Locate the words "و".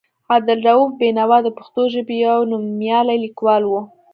3.67-3.73